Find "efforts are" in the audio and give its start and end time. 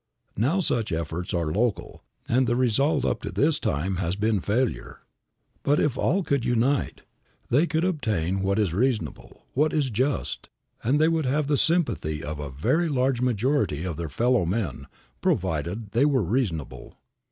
0.91-1.53